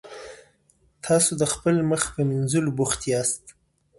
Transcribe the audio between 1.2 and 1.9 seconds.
د خپل